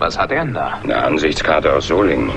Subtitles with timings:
[0.00, 0.78] Was hat er denn da?
[0.82, 2.32] Eine Ansichtskarte aus Solingen.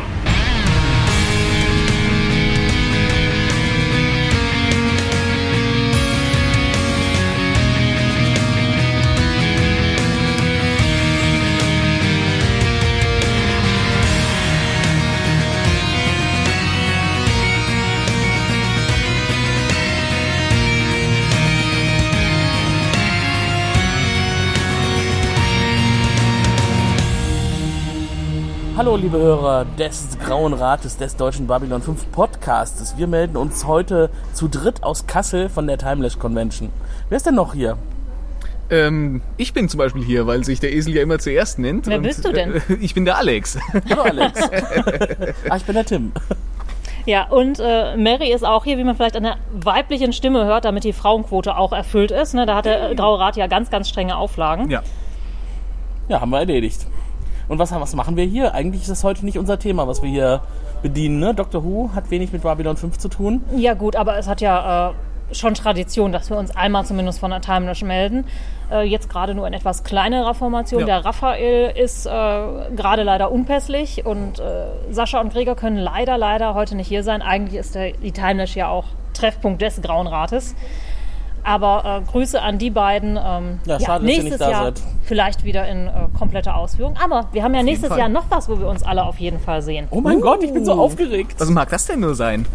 [28.83, 32.97] Hallo, liebe Hörer des Grauen Rates des Deutschen Babylon 5 Podcastes.
[32.97, 36.69] Wir melden uns heute zu dritt aus Kassel von der Timeless Convention.
[37.07, 37.77] Wer ist denn noch hier?
[38.69, 41.87] Ähm, ich bin zum Beispiel hier, weil sich der Esel ja immer zuerst nennt.
[41.87, 42.55] Wer bist du denn?
[42.55, 43.57] Äh, ich bin der Alex.
[43.89, 44.41] Hallo, Alex.
[45.49, 46.11] ah, ich bin der Tim.
[47.05, 50.65] Ja, und äh, Mary ist auch hier, wie man vielleicht an der weiblichen Stimme hört,
[50.65, 52.33] damit die Frauenquote auch erfüllt ist.
[52.33, 52.45] Ne?
[52.45, 54.69] Da hat der Graue Rat ja ganz, ganz strenge Auflagen.
[54.69, 54.81] ja.
[56.09, 56.85] Ja, haben wir erledigt.
[57.47, 58.53] Und was, was machen wir hier?
[58.53, 60.41] Eigentlich ist das heute nicht unser Thema, was wir hier
[60.81, 61.19] bedienen.
[61.19, 61.33] Ne?
[61.33, 61.63] Dr.
[61.63, 63.43] Who hat wenig mit Babylon 5 zu tun.
[63.55, 64.93] Ja gut, aber es hat ja äh,
[65.33, 68.25] schon Tradition, dass wir uns einmal zumindest von der Timeless melden.
[68.71, 70.81] Äh, jetzt gerade nur in etwas kleinerer Formation.
[70.81, 70.85] Ja.
[70.85, 76.53] Der Raphael ist äh, gerade leider unpässlich und äh, Sascha und Gregor können leider, leider
[76.53, 77.21] heute nicht hier sein.
[77.21, 80.55] Eigentlich ist der, die Timeless ja auch Treffpunkt des Grauen Rates.
[81.43, 83.17] Aber äh, Grüße an die beiden.
[83.21, 84.81] Ähm, Ja, schade, dass ihr nächstes nicht da Jahr seid.
[85.03, 86.95] vielleicht wieder in äh, kompletter Ausführung.
[87.03, 87.99] Aber wir haben ja nächstes Fall.
[87.99, 89.87] Jahr noch was, wo wir uns alle auf jeden Fall sehen.
[89.91, 91.35] Oh mein Gott, ich bin so aufgeregt.
[91.39, 92.45] Was mag das denn nur sein?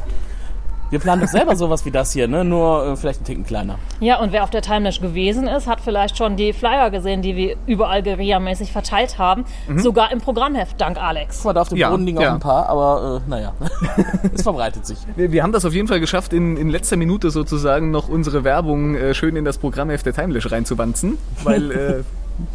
[0.91, 2.45] Wir planen doch selber sowas wie das hier, ne?
[2.45, 3.79] nur äh, vielleicht einen Ticken kleiner.
[4.01, 7.37] Ja, und wer auf der Timeless gewesen ist, hat vielleicht schon die Flyer gesehen, die
[7.37, 9.45] wir überall guerillamäßig verteilt haben.
[9.77, 11.39] Sogar im Programmheft, dank Alex.
[11.39, 12.31] Guck mal, da auf dem Ja, Boden liegen ja.
[12.31, 13.53] auch ein paar, aber äh, naja,
[14.35, 14.99] es verbreitet sich.
[15.17, 18.43] Wir wir haben das auf jeden Fall geschafft, in, in letzter Minute sozusagen noch unsere
[18.43, 22.03] Werbung äh, schön in das Programmheft der Timelash reinzuwanzen, weil äh,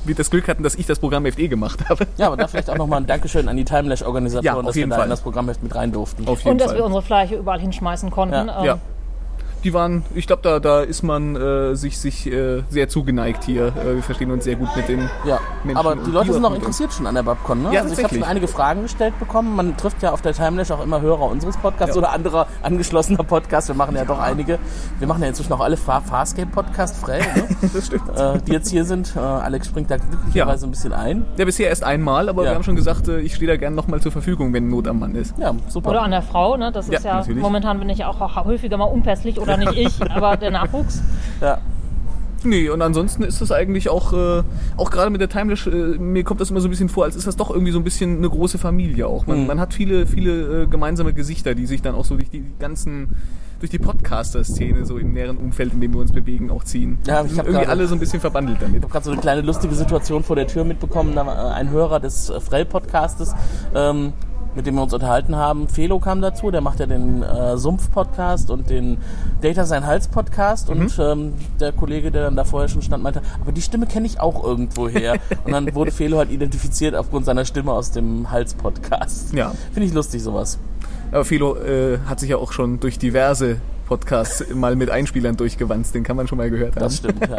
[0.06, 2.08] wir das Glück hatten, dass ich das Programmheft eh gemacht habe.
[2.18, 5.04] Ja, aber da vielleicht auch nochmal ein Dankeschön an die Timelash-Organisatoren, Ja, dass wir da
[5.04, 6.28] in das Programmheft mit rein durften.
[6.28, 6.78] Auf jeden Und dass Fall.
[6.78, 8.48] wir unsere hier überall hinschmeißen konnten.
[8.48, 8.60] Ja.
[8.60, 8.80] Ähm, ja.
[9.64, 13.68] Die waren, ich glaube, da, da ist man äh, sich, sich äh, sehr zugeneigt hier.
[13.68, 15.78] Äh, wir verstehen uns sehr gut mit den Ja, Menschen.
[15.78, 17.74] aber die Leute sind auch interessiert schon an der Babcon, ne?
[17.74, 18.28] Ja, also ich habe schon tatsächlich.
[18.28, 19.56] einige Fragen gestellt bekommen.
[19.56, 22.02] Man trifft ja auf der Timelash auch immer Hörer unseres Podcasts Ja.
[22.02, 23.70] oder anderer angeschlossener Podcasts.
[23.70, 24.60] Wir machen ja, doch einige.
[25.00, 27.48] Wir machen ja inzwischen auch alle Fa- Farscape-Podcast frei, ne?
[27.74, 28.10] Das stimmt.
[28.18, 29.16] äh, die jetzt hier sind.
[29.16, 30.68] Äh, Alex springt da glücklicherweise Ja.
[30.68, 31.26] ein bisschen ein.
[31.38, 32.50] Ja, bisher erst einmal, aber Ja.
[32.52, 35.00] wir haben schon gesagt, äh, ich stehe da gerne nochmal zur Verfügung, wenn Not am
[35.00, 35.36] Mann ist.
[35.38, 35.92] Ja, super.
[35.92, 36.72] Oder an der Frau, ne?
[36.74, 37.42] Das Ja, ist ja, natürlich.
[37.42, 41.02] momentan bin ich ja auch häufiger mal unpässlich oder nicht ich, aber der Nachwuchs.
[41.42, 41.60] ja.
[42.46, 44.44] Nee, und ansonsten ist das eigentlich auch, äh,
[44.76, 47.16] auch gerade mit der Timelash, äh, mir kommt das immer so ein bisschen vor, als
[47.16, 49.26] ist das doch irgendwie so ein bisschen eine große Familie auch.
[49.28, 49.48] Man, Mhm.
[49.48, 53.16] man hat viele, viele äh, gemeinsame Gesichter, die sich dann auch so durch die ganzen,
[53.62, 56.98] durch die Podcaster-Szene so im näheren Umfeld, in dem wir uns bewegen, auch ziehen.
[57.08, 58.76] Ja, ich sind hab irgendwie alle so ein bisschen verbandelt damit.
[58.80, 61.16] Ich habe gerade so eine kleine lustige Situation vor der Tür mitbekommen.
[61.16, 63.34] Da war äh, ein Hörer des äh, Frell-Podcastes,
[63.74, 64.12] ähm,
[64.56, 65.68] mit dem wir uns unterhalten haben.
[65.68, 68.98] Felo kam dazu, der macht ja den äh, Sumpf-Podcast und den
[69.42, 70.70] Data Sein Hals-Podcast.
[70.70, 74.06] Und ähm, der Kollege, der dann da vorher schon stand, meinte, aber die Stimme kenne
[74.06, 75.16] ich auch irgendwo her.
[75.46, 79.34] und dann wurde Felo halt identifiziert aufgrund seiner Stimme aus dem Hals-Podcast.
[79.34, 79.54] Ja.
[79.72, 80.60] Finde ich lustig, sowas.
[81.12, 85.94] Aber Philo äh, hat sich ja auch schon durch diverse Podcasts mal mit Einspielern durchgewanzt,
[85.96, 86.84] den kann man schon mal gehört haben.
[86.84, 87.38] Das stimmt, ja.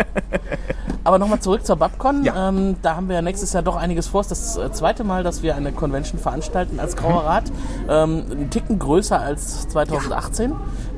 [1.05, 2.25] Aber nochmal zurück zur Babcon.
[2.25, 2.49] Ja.
[2.49, 4.23] Ähm, da haben wir ja nächstes Jahr doch einiges vor.
[4.23, 7.01] Es ist das äh, zweite Mal, dass wir eine Convention veranstalten als Mhm.
[7.01, 7.45] Grauer Rat.
[7.89, 10.53] Ähm, einen Ticken größer als 2018.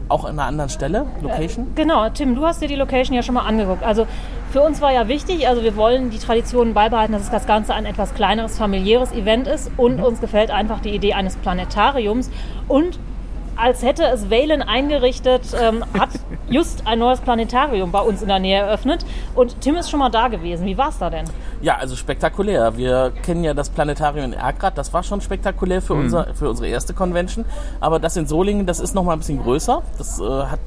[0.08, 1.72] Auch an einer anderen Stelle, Location.
[1.74, 3.82] Genau, Tim, du hast dir die Location ja schon mal angeguckt.
[3.82, 4.06] Also
[4.52, 7.74] für uns war ja wichtig, also wir wollen die Traditionen beibehalten, dass es das Ganze
[7.74, 12.30] ein etwas kleineres, familiäres Event ist und uns gefällt einfach die Idee eines Planetariums
[12.68, 13.00] und
[13.56, 16.10] als hätte es Valen eingerichtet, ähm, hat
[16.48, 19.04] just ein neues Planetarium bei uns in der Nähe eröffnet.
[19.34, 20.66] Und Tim ist schon mal da gewesen.
[20.66, 21.24] Wie war es da denn?
[21.60, 22.76] Ja, also spektakulär.
[22.76, 24.76] Wir kennen ja das Planetarium in Ergrad.
[24.78, 25.84] Das war schon spektakulär Mhm.
[25.84, 27.44] für, unser, für unsere erste Convention.
[27.80, 29.82] Aber das in Solingen, das ist noch mal ein bisschen größer.
[29.98, 30.60] Das äh, hat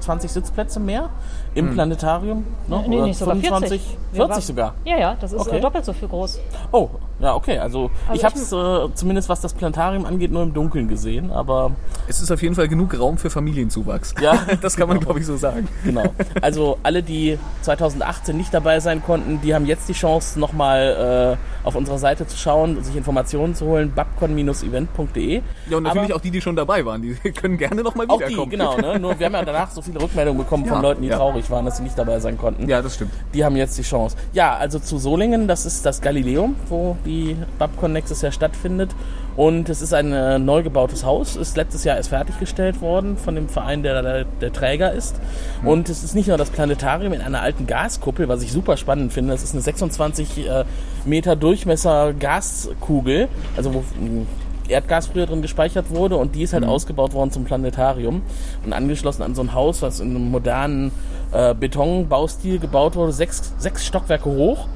[0.00, 1.10] 20 Sitzplätze mehr
[1.56, 2.44] im Planetarium.
[2.68, 2.84] Ne?
[2.88, 3.70] Nee, nicht sogar 40.
[3.70, 3.78] Wir
[4.16, 4.74] 40 waren- sogar.
[4.84, 5.56] Ja, ja, das ist Okay.
[5.58, 6.38] äh, doppelt so viel groß.
[6.72, 7.58] Oh, ja, okay.
[7.58, 11.30] Also, ich ich habe es äh, zumindest, was das Planetarium angeht, nur im Dunkeln gesehen.
[11.30, 11.70] Aber
[12.08, 14.14] Es ist auf jeden Fall genug Raum für Familienzuwachs.
[14.20, 14.38] Ja.
[14.60, 15.66] das kann man, glaube ich, so sagen.
[15.84, 16.04] genau.
[16.42, 21.66] Also alle, die 2018 nicht dabei sein konnten, die haben jetzt die Chance, nochmal äh,
[21.66, 23.92] auf unserer Seite zu schauen, sich Informationen zu holen.
[23.94, 25.42] babcon-event.de.
[25.68, 27.02] Ja, und natürlich Aber auch die, die schon dabei waren.
[27.02, 28.50] Die können gerne nochmal auch die, wiederkommen.
[28.50, 28.76] genau.
[28.78, 28.98] Ne?
[29.00, 31.16] Nur wir haben ja danach so viele Rückmeldungen bekommen von Ja, Leuten, die ja.
[31.16, 32.68] traurig waren, dass sie nicht dabei sein konnten.
[32.68, 33.12] Ja, das stimmt.
[33.34, 34.16] Die haben jetzt die Chance.
[34.32, 38.94] Ja, also zu Solingen, das ist das Galileum, wo die Babcon nächstes Jahr stattfindet.
[39.36, 43.16] Und es ist ein äh, neu gebautes Haus, ist letztes Jahr erst fertig fertiggestellt worden
[43.16, 45.16] von dem Verein, der der, der Träger ist.
[45.64, 49.12] Und es ist nicht nur das Planetarium in einer alten Gaskuppel, was ich super spannend
[49.12, 49.32] finde.
[49.32, 50.64] Das ist eine 26 äh,
[51.04, 54.26] Meter Durchmesser Gaskugel, also wo mh,
[54.70, 58.22] Erdgas früher drin gespeichert wurde und die ist halt ausgebaut worden zum Planetarium
[58.64, 60.92] und angeschlossen an so ein Haus, was in einem modernen
[61.32, 64.66] äh, Betonbaustil gebaut wurde, sechs, sechs Stockwerke hoch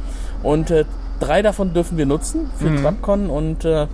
[0.42, 0.84] und äh,
[1.20, 3.86] drei davon dürfen wir nutzen für TrapCon und äh,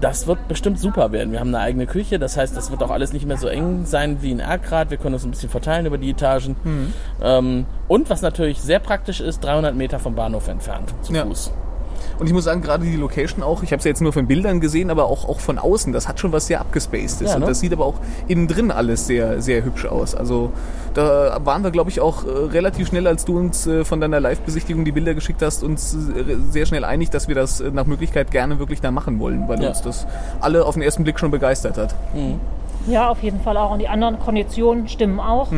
[0.00, 1.32] das wird bestimmt super werden.
[1.32, 3.84] Wir haben eine eigene Küche, das heißt, das wird auch alles nicht mehr so eng
[3.84, 4.90] sein wie in Erkrad.
[4.90, 6.54] Wir können uns ein bisschen verteilen über die Etagen.
[7.20, 11.24] Ähm, und was natürlich sehr praktisch ist, 300 Meter vom Bahnhof entfernt, zu Ja.
[11.24, 11.50] Fuß.
[12.18, 14.26] Und ich muss sagen, gerade die Location auch, ich habe es ja jetzt nur von
[14.26, 17.28] Bildern gesehen, aber auch, auch von außen, das hat schon was sehr abgespaced ist.
[17.30, 17.46] Ja, Und ne?
[17.46, 17.94] das sieht aber auch
[18.26, 20.14] innen drin alles sehr, sehr hübsch aus.
[20.14, 20.50] Also
[20.94, 24.20] da waren wir, glaube ich, auch äh, relativ schnell, als du uns äh, von deiner
[24.20, 25.98] Live-Besichtigung die Bilder geschickt hast, uns äh,
[26.50, 29.68] sehr schnell einig, dass wir das nach Möglichkeit gerne wirklich da machen wollen, weil Ja.
[29.68, 30.06] uns das
[30.40, 31.94] alle auf den ersten Blick schon begeistert hat.
[32.86, 33.70] Ja, auf jeden Fall auch.
[33.70, 35.48] Und die anderen Konditionen stimmen auch.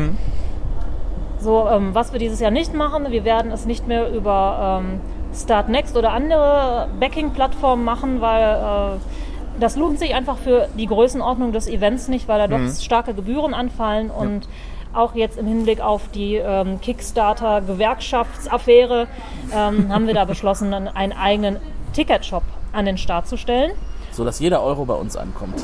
[1.39, 4.99] So, ähm, was wir dieses Jahr nicht machen, wir werden es nicht mehr über ähm,
[5.33, 11.51] Start Next oder andere Backing-Plattformen machen, weil äh, das lohnt sich einfach für die Größenordnung
[11.51, 14.47] des Events nicht, weil da doch starke Gebühren anfallen und
[14.93, 19.07] auch jetzt im Hinblick auf die ähm, Kickstarter-Gewerkschaftsaffäre
[19.55, 21.57] ähm, haben wir da beschlossen, einen- einen eigenen
[21.93, 22.43] Ticketshop
[22.73, 23.71] an den Start zu stellen.
[24.11, 25.55] So dass jeder Euro bei uns ankommt.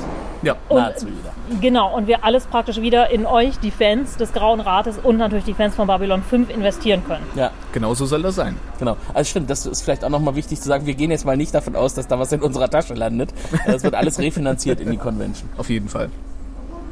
[0.41, 0.55] Ja.
[0.69, 1.59] Und- Nahezu jeder.
[1.61, 5.45] Genau, und wir alles praktisch wieder in euch, die Fans des Grauen Rates und natürlich
[5.45, 7.23] die Fans von Babylon 5 investieren können.
[7.35, 8.57] Ja, Genau so soll das sein.
[8.79, 8.97] genau.
[9.13, 10.85] Also stimmt, das ist vielleicht auch nochmal wichtig zu sagen.
[10.85, 13.33] Wir gehen jetzt mal nicht davon aus, dass da was in unserer Tasche landet.
[13.65, 15.49] Es wird alles refinanziert in die Convention.
[15.57, 16.09] Auf jeden Fall.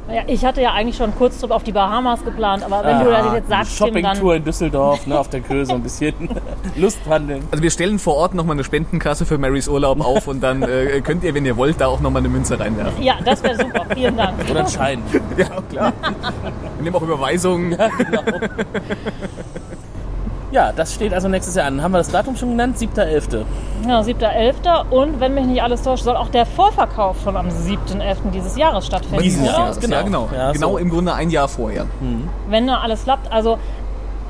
[0.08, 3.10] Ja, ich hatte ja eigentlich schon einen Kurztrip auf die Bahamas geplant, aber wenn du
[3.10, 3.76] das jetzt sagst.
[3.76, 6.14] Shoppingtour in Düsseldorf, ne, auf der Köse ein bisschen
[6.76, 7.42] Lustwandeln.
[7.50, 11.00] Also wir stellen vor Ort nochmal eine Spendenkasse für Marys Urlaub auf und dann äh,
[11.00, 13.02] könnt ihr, wenn ihr wollt, da auch nochmal eine Münze reinwerfen.
[13.02, 13.84] Ja, das wäre super.
[13.94, 14.34] Vielen Dank.
[14.48, 15.02] Oder ein Schein.
[15.36, 15.92] Ja, klar.
[16.76, 17.72] Wir nehmen auch Überweisungen.
[17.72, 17.88] Ja,
[20.72, 21.82] das steht also nächstes Jahr an.
[21.82, 22.76] Haben wir das Datum schon genannt?
[22.78, 23.44] 7.11.
[23.88, 24.90] Ja, 7.11.
[24.90, 28.30] Und wenn mich nicht alles täuscht, soll auch der Vorverkauf schon am 7.11.
[28.32, 29.22] dieses Jahres stattfinden.
[29.22, 29.52] Diesen oder?
[29.52, 29.86] Jahres.
[29.86, 30.28] Ja, genau.
[30.34, 30.78] Ja, genau so.
[30.78, 31.86] im Grunde ein Jahr vorher.
[32.48, 33.30] wenn da alles klappt.
[33.32, 33.58] Also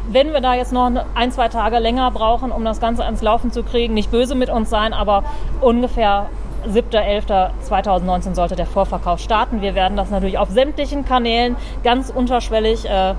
[0.08, 3.50] wenn wir da jetzt noch ein, zwei Tage länger brauchen, um das Ganze ans Laufen
[3.50, 5.24] zu kriegen, nicht böse mit uns sein, aber
[5.60, 6.26] ungefähr
[6.68, 9.62] 7.11.2019 sollte der Vorverkauf starten.
[9.62, 13.14] Wir werden das natürlich auf sämtlichen Kanälen ganz unterschwellig äh,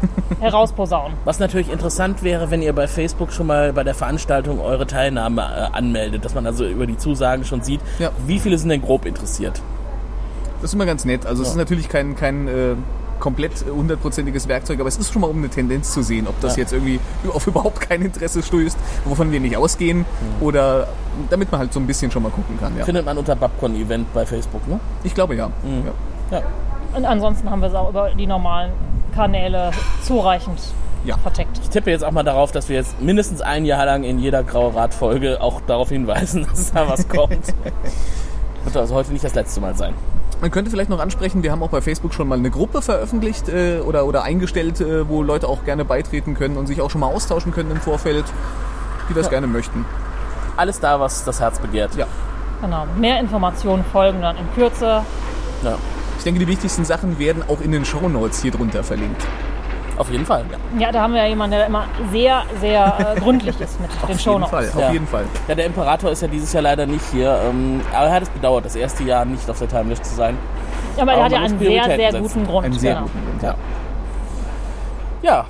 [0.40, 1.16] herausposaunen.
[1.24, 5.42] Was natürlich interessant wäre, wenn ihr bei Facebook schon mal bei der Veranstaltung eure Teilnahme
[5.42, 8.10] äh, anmeldet, dass man also über die Zusagen schon sieht, Ja.
[8.26, 9.60] wie viele sind denn grob interessiert.
[10.60, 11.26] Das ist immer ganz nett.
[11.26, 12.74] Also es ist natürlich kein, kein äh,
[13.20, 16.38] komplett äh, hundertprozentiges Werkzeug, aber es ist schon mal um eine Tendenz zu sehen, ob
[16.40, 16.62] das Ja.
[16.62, 16.98] jetzt irgendwie
[17.32, 20.04] auf überhaupt kein Interesse stößt, wovon wir nicht ausgehen,
[20.40, 20.88] oder
[21.30, 22.76] damit man halt so ein bisschen schon mal gucken kann.
[22.76, 22.84] Ja.
[22.84, 24.80] Findet man unter Babcon-Event bei Facebook, ne?
[25.04, 25.48] Ich glaube ja.
[25.48, 25.84] Mhm.
[26.30, 26.38] ja.
[26.38, 26.42] Ja.
[26.96, 28.72] Und ansonsten haben wir es auch über die normalen
[29.16, 29.70] Kanäle
[30.02, 30.60] zureichend
[31.04, 31.16] Ja.
[31.18, 31.58] verteckt.
[31.62, 34.42] Ich tippe jetzt auch mal darauf, dass wir jetzt mindestens ein Jahr lang in jeder
[34.44, 37.54] Graue Rat-Folge auch darauf hinweisen, dass da was kommt.
[38.64, 39.94] Wird also heute nicht das letzte Mal sein.
[40.42, 43.48] Man könnte vielleicht noch ansprechen, wir haben auch bei Facebook schon mal eine Gruppe veröffentlicht
[43.48, 47.00] äh, oder, oder eingestellt, äh, wo Leute auch gerne beitreten können und sich auch schon
[47.00, 48.26] mal austauschen können im Vorfeld,
[49.08, 49.30] die das Ja.
[49.30, 49.86] gerne möchten.
[50.58, 51.94] Alles da, was das Herz begehrt.
[51.96, 52.06] Ja.
[52.60, 52.86] Genau.
[52.98, 55.02] Mehr Informationen folgen dann in Kürze.
[55.62, 55.76] Ja.
[56.26, 59.24] Ich denke, die wichtigsten Sachen werden auch in den Shownotes hier drunter verlinkt.
[59.96, 60.44] Auf jeden Fall.
[60.76, 64.02] Ja, da haben wir ja jemanden, der immer sehr, sehr äh, gründlich ist mit den
[64.02, 64.50] Auf jeden Shownotes.
[64.50, 64.86] Fall, Ja.
[64.88, 65.24] auf jeden Fall.
[65.46, 67.40] Ja, der Imperator ist ja dieses Jahr leider nicht hier.
[67.48, 70.36] Ähm, aber er hat es bedauert, das erste Jahr nicht auf der Timelist zu sein.
[71.00, 72.22] Aber er Aber hat ja einen sehr, sehr setzen.
[72.22, 72.64] guten Grund.
[72.64, 73.06] Einen sehr genau.
[73.06, 73.42] guten Grund.
[73.44, 73.54] Ja.
[75.22, 75.46] Ja,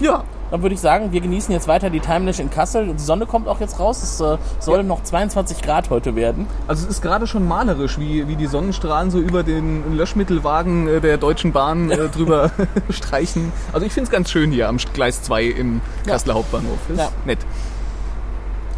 [0.00, 2.86] Ja, dann würde ich sagen, wir genießen jetzt weiter die Timelist in Kassel.
[2.94, 4.02] Die Sonne kommt auch jetzt raus.
[4.02, 6.46] Es äh, soll noch 22 Grad heute werden.
[6.68, 11.00] also es ist gerade schon malerisch, wie, wie die Sonnenstrahlen so über den Löschmittelwagen äh,
[11.00, 12.50] der Deutschen Bahn äh, drüber
[12.90, 13.52] streichen.
[13.72, 16.78] Also ich finde es ganz schön hier am Gleis 2 im Kasseler Hauptbahnhof.
[16.88, 17.08] Ist Ja.
[17.24, 17.38] nett.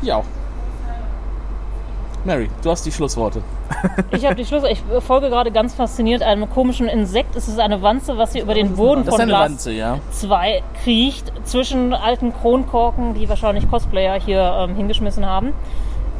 [0.02, 0.22] Ja.
[2.26, 3.40] Mary, du hast die Schlussworte.
[4.10, 4.70] Ich habe die Schlüssel.
[4.70, 7.36] Ich folge gerade ganz fasziniert einem komischen Insekt.
[7.36, 9.72] Es ist eine Wanze, was hier über den Boden Das ist von eine Glas Wanze,
[9.72, 9.98] ja.
[10.10, 15.52] 2 kriecht, zwischen alten Kronkorken, die wahrscheinlich Cosplayer hier ähm, hingeschmissen haben.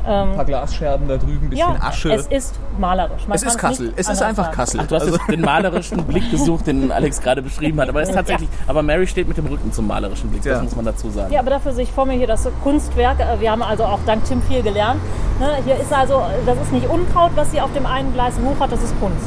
[0.06, 2.12] Ein paar Glasscherben da drüben, bisschen Ja, Asche.
[2.12, 3.26] es ist malerisch.
[3.26, 3.92] Man Es ist Kassel.
[3.96, 4.56] Es ist einfach sagen.
[4.56, 4.80] Kassel.
[4.82, 7.88] Ach, du hast Also- jetzt den malerischen Blick gesucht, den Alex gerade beschrieben hat.
[7.88, 8.48] Aber es ist tatsächlich.
[8.66, 10.42] Aber Mary steht mit dem Rücken zum malerischen Blick.
[10.42, 10.62] Das Ja.
[10.62, 11.32] muss man dazu sagen.
[11.32, 13.20] Ja, aber dafür sehe ich vor mir hier das Kunstwerk.
[13.20, 15.00] Äh, Wir haben also auch dank Tim viel gelernt.
[15.40, 18.72] Ne, Hier ist also, das ist nicht Unkraut, was hier auf dem einen Gleis wuchert,
[18.72, 19.26] das ist Kunst.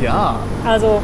[0.00, 1.00] ja, Also,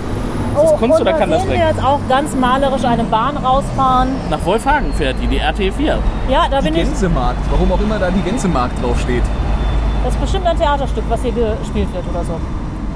[0.56, 1.58] oh, Kunst oder kann das weg?
[1.58, 4.08] wir jetzt auch ganz malerisch eine Bahn rausfahren.
[4.30, 5.96] Nach Wolfhagen fährt die, die RT4.
[6.28, 6.84] Ja, da bin ich.
[6.84, 7.40] Gänsemarkt.
[7.50, 9.22] Warum auch immer da die Gänsemarkt draufsteht.
[10.04, 12.32] Das ist bestimmt ein Theaterstück, was hier gespielt wird oder so.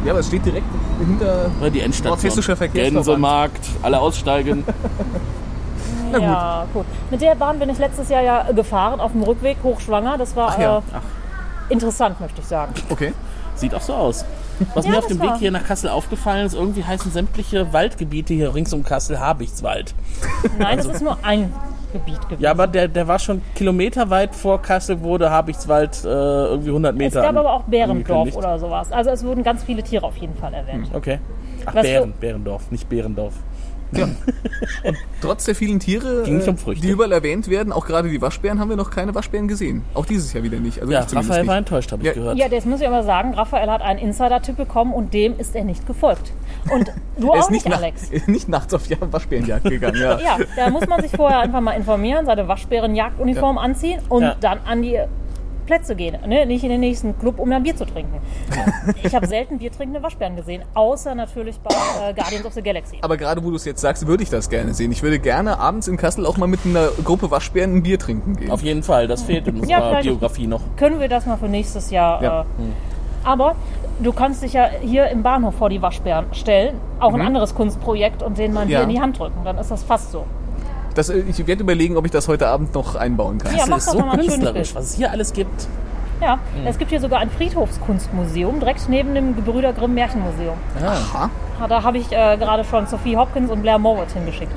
[0.04, 0.66] Ja, aber es steht direkt
[0.98, 2.70] hinter Oder die Endstation.
[2.72, 4.64] Gänsemarkt, alle aussteigen.
[6.12, 6.26] Na gut.
[6.26, 6.86] Ja, gut.
[7.10, 10.18] Mit der Bahn bin ich letztes Jahr ja gefahren, auf dem Rückweg, hochschwanger.
[10.18, 10.78] Das war Ach ja.
[10.78, 12.74] äh, interessant, möchte ich sagen.
[12.90, 13.12] Okay.
[13.54, 14.24] Sieht auch so aus.
[14.74, 17.72] Was Ja, mir auf das dem Weg hier nach Kassel aufgefallen ist, irgendwie heißen sämtliche
[17.72, 19.94] Waldgebiete hier rings um Kassel Habichtswald.
[20.58, 21.52] Nein, es ist nur ein
[21.92, 22.32] Gebiet gewesen.
[22.32, 26.92] Also Ja, aber der, der war schon kilometerweit vor Kassel, wurde Habichtswald äh, irgendwie 100
[26.92, 28.92] es Meter gab aber auch Bärendorf oder sowas.
[28.92, 30.90] Also es wurden ganz viele Tiere auf jeden Fall erwähnt.
[30.92, 31.18] Okay.
[31.66, 33.34] Ach, Bären, Bärendorf, nicht Bärendorf.
[35.20, 38.68] Trotz der vielen Tiere, um äh, die überall erwähnt werden, auch gerade die Waschbären, haben
[38.68, 39.82] wir noch keine Waschbären gesehen.
[39.94, 40.80] Auch dieses Jahr wieder nicht.
[40.80, 41.48] Also Ja, Raphael nicht.
[41.48, 42.12] war enttäuscht, habe ich Ja.
[42.14, 42.36] gehört.
[42.38, 45.64] Ja, das muss ich aber sagen, Raphael hat einen Insider-Tipp bekommen und dem ist er
[45.64, 46.32] nicht gefolgt.
[46.72, 48.10] Und du auch ist nicht, nicht, nach, Alex.
[48.26, 50.00] nicht nachts auf ja, Waschbärenjagd gegangen.
[50.00, 50.18] Ja.
[50.18, 54.36] Ja, da muss man sich vorher einfach mal informieren, seine Waschbärenjagduniform anziehen und Ja.
[54.40, 54.98] dann an die
[55.66, 56.16] Plätze gehen.
[56.26, 56.46] Ne?
[56.46, 58.18] Nicht in den nächsten Club, um dann Bier zu trinken.
[59.02, 62.98] Ich habe selten biertrinkende Waschbären gesehen, außer natürlich bei äh, Guardians of the Galaxy.
[63.02, 64.92] Aber gerade wo du es jetzt sagst, würde ich das gerne sehen.
[64.92, 68.36] Ich würde gerne abends in Kassel auch mal mit einer Gruppe Waschbären ein Bier trinken
[68.36, 68.50] gehen.
[68.50, 70.60] Auf jeden Fall, das fehlt in Ja, unserer vielleicht- Biografie noch.
[70.76, 72.22] Können wir das mal für nächstes Jahr.
[72.22, 72.40] Ja.
[72.42, 72.44] Äh,
[73.24, 73.54] aber
[74.00, 78.22] du kannst dich ja hier im Bahnhof vor die Waschbären stellen, auch ein anderes Kunstprojekt
[78.22, 78.72] und denen mal ein Mhm.
[78.72, 78.78] Ja.
[78.80, 79.38] Bier in die Hand drücken.
[79.44, 80.24] Dann ist das fast so.
[80.94, 83.56] Das, ich werde überlegen, ob ich das heute Abend noch einbauen kann.
[83.56, 85.66] Ja, Das ist so künstlerisch, was es hier alles gibt.
[86.20, 90.54] Ja, es gibt hier sogar ein Friedhofskunstmuseum direkt neben dem Gebrüder Grimm Märchenmuseum.
[90.80, 91.28] Aha.
[91.60, 94.56] Ja, Da habe ich äh, gerade schon Sophie Hopkins und Blair Mowat hingeschickt.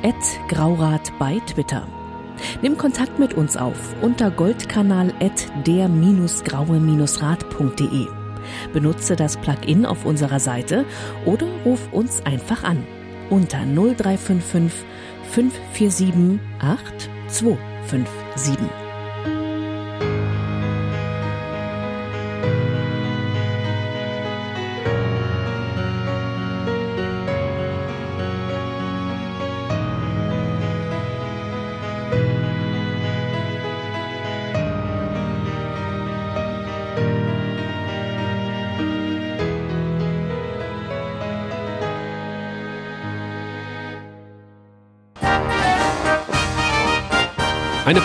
[0.03, 0.15] at
[0.49, 1.87] graurat bei Twitter.
[2.63, 8.07] Nimm Kontakt mit uns auf unter goldkanal at der-graue-rat.de.
[8.73, 10.85] Benutze das Plugin auf unserer Seite
[11.27, 12.87] oder ruf uns einfach an
[13.31, 14.85] unter 0355
[15.31, 18.80] 547 8257.